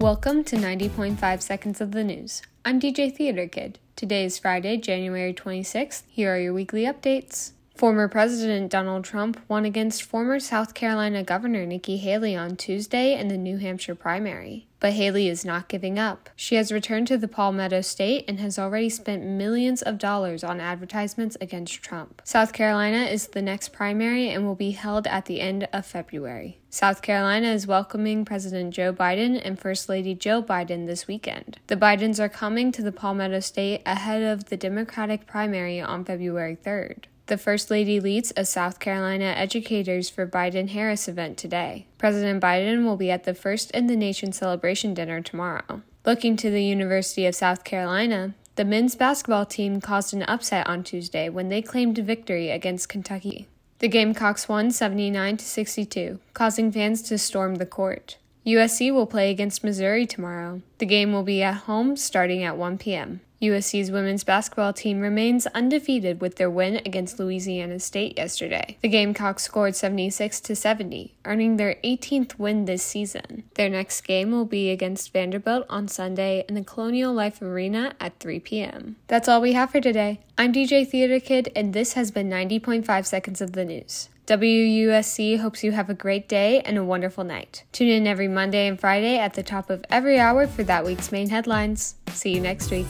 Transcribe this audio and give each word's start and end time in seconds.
Welcome 0.00 0.44
to 0.44 0.56
90.5 0.56 1.42
Seconds 1.42 1.78
of 1.82 1.92
the 1.92 2.02
News. 2.02 2.40
I'm 2.64 2.80
DJ 2.80 3.14
Theater 3.14 3.46
Kid. 3.46 3.78
Today 3.96 4.24
is 4.24 4.38
Friday, 4.38 4.78
January 4.78 5.34
26th. 5.34 6.04
Here 6.08 6.34
are 6.34 6.38
your 6.38 6.54
weekly 6.54 6.84
updates. 6.84 7.50
Former 7.80 8.08
President 8.08 8.70
Donald 8.70 9.04
Trump 9.04 9.40
won 9.48 9.64
against 9.64 10.02
former 10.02 10.38
South 10.38 10.74
Carolina 10.74 11.22
Governor 11.22 11.64
Nikki 11.64 11.96
Haley 11.96 12.36
on 12.36 12.54
Tuesday 12.54 13.18
in 13.18 13.28
the 13.28 13.38
New 13.38 13.56
Hampshire 13.56 13.94
primary. 13.94 14.66
But 14.80 14.92
Haley 14.92 15.28
is 15.28 15.46
not 15.46 15.68
giving 15.68 15.98
up. 15.98 16.28
She 16.36 16.56
has 16.56 16.70
returned 16.70 17.06
to 17.06 17.16
the 17.16 17.26
Palmetto 17.26 17.80
State 17.80 18.26
and 18.28 18.38
has 18.38 18.58
already 18.58 18.90
spent 18.90 19.24
millions 19.24 19.80
of 19.80 19.96
dollars 19.96 20.44
on 20.44 20.60
advertisements 20.60 21.38
against 21.40 21.82
Trump. 21.82 22.20
South 22.22 22.52
Carolina 22.52 23.04
is 23.04 23.28
the 23.28 23.40
next 23.40 23.72
primary 23.72 24.28
and 24.28 24.44
will 24.44 24.54
be 24.54 24.72
held 24.72 25.06
at 25.06 25.24
the 25.24 25.40
end 25.40 25.66
of 25.72 25.86
February. 25.86 26.58
South 26.68 27.00
Carolina 27.00 27.46
is 27.46 27.66
welcoming 27.66 28.26
President 28.26 28.74
Joe 28.74 28.92
Biden 28.92 29.40
and 29.42 29.58
First 29.58 29.88
Lady 29.88 30.14
Jill 30.14 30.42
Biden 30.42 30.84
this 30.84 31.08
weekend. 31.08 31.58
The 31.68 31.76
Bidens 31.76 32.20
are 32.20 32.28
coming 32.28 32.72
to 32.72 32.82
the 32.82 32.92
Palmetto 32.92 33.40
State 33.40 33.80
ahead 33.86 34.22
of 34.22 34.50
the 34.50 34.58
Democratic 34.58 35.26
primary 35.26 35.80
on 35.80 36.04
February 36.04 36.58
3rd. 36.62 37.04
The 37.30 37.38
First 37.38 37.70
Lady 37.70 38.00
leads 38.00 38.32
a 38.36 38.44
South 38.44 38.80
Carolina 38.80 39.26
Educators 39.36 40.10
for 40.10 40.26
Biden 40.26 40.70
Harris 40.70 41.06
event 41.06 41.38
today. 41.38 41.86
President 41.96 42.42
Biden 42.42 42.84
will 42.84 42.96
be 42.96 43.12
at 43.12 43.22
the 43.22 43.34
First 43.34 43.70
in 43.70 43.86
the 43.86 43.94
Nation 43.94 44.32
celebration 44.32 44.94
dinner 44.94 45.20
tomorrow. 45.20 45.82
Looking 46.04 46.36
to 46.38 46.50
the 46.50 46.64
University 46.64 47.26
of 47.26 47.36
South 47.36 47.62
Carolina, 47.62 48.34
the 48.56 48.64
men's 48.64 48.96
basketball 48.96 49.46
team 49.46 49.80
caused 49.80 50.12
an 50.12 50.24
upset 50.24 50.66
on 50.66 50.82
Tuesday 50.82 51.28
when 51.28 51.50
they 51.50 51.62
claimed 51.62 51.98
victory 51.98 52.50
against 52.50 52.88
Kentucky. 52.88 53.46
The 53.78 53.86
Gamecocks 53.86 54.48
won 54.48 54.72
79 54.72 55.36
to 55.36 55.44
62, 55.44 56.18
causing 56.34 56.72
fans 56.72 57.00
to 57.02 57.16
storm 57.16 57.54
the 57.54 57.64
court. 57.64 58.16
USC 58.44 58.92
will 58.92 59.06
play 59.06 59.30
against 59.30 59.62
Missouri 59.62 60.04
tomorrow. 60.04 60.62
The 60.80 60.86
game 60.86 61.12
will 61.12 61.24
be 61.24 61.42
at 61.42 61.56
home 61.68 61.94
starting 61.94 62.42
at 62.42 62.56
1 62.56 62.78
p.m. 62.78 63.20
USC's 63.42 63.90
women's 63.90 64.24
basketball 64.24 64.72
team 64.72 65.00
remains 65.00 65.46
undefeated 65.48 66.22
with 66.22 66.36
their 66.36 66.48
win 66.48 66.76
against 66.86 67.18
Louisiana 67.18 67.78
State 67.80 68.16
yesterday. 68.16 68.78
The 68.80 68.88
Gamecocks 68.88 69.42
scored 69.42 69.76
76 69.76 70.40
to 70.40 70.56
70, 70.56 71.14
earning 71.26 71.58
their 71.58 71.76
18th 71.84 72.38
win 72.38 72.64
this 72.64 72.82
season. 72.82 73.44
Their 73.56 73.68
next 73.68 74.00
game 74.02 74.30
will 74.30 74.46
be 74.46 74.70
against 74.70 75.12
Vanderbilt 75.12 75.66
on 75.68 75.86
Sunday 75.86 76.46
in 76.48 76.54
the 76.54 76.64
Colonial 76.64 77.12
Life 77.12 77.42
Arena 77.42 77.92
at 78.00 78.18
3 78.18 78.40
p.m. 78.40 78.96
That's 79.06 79.28
all 79.28 79.42
we 79.42 79.52
have 79.52 79.70
for 79.70 79.82
today. 79.82 80.20
I'm 80.38 80.50
DJ 80.50 80.88
Theater 80.88 81.20
Kid, 81.20 81.52
and 81.54 81.74
this 81.74 81.92
has 81.92 82.10
been 82.10 82.30
90.5 82.30 83.04
seconds 83.04 83.42
of 83.42 83.52
the 83.52 83.66
news. 83.66 84.08
WUSC 84.30 85.40
hopes 85.40 85.64
you 85.64 85.72
have 85.72 85.90
a 85.90 85.94
great 85.94 86.28
day 86.28 86.60
and 86.60 86.78
a 86.78 86.84
wonderful 86.84 87.24
night. 87.24 87.64
Tune 87.72 87.88
in 87.88 88.06
every 88.06 88.28
Monday 88.28 88.68
and 88.68 88.78
Friday 88.78 89.18
at 89.18 89.34
the 89.34 89.42
top 89.42 89.68
of 89.70 89.84
every 89.90 90.20
hour 90.20 90.46
for 90.46 90.62
that 90.70 90.84
week's 90.84 91.10
main 91.10 91.28
headlines. 91.28 91.96
See 92.10 92.32
you 92.32 92.40
next 92.40 92.70
week. 92.70 92.86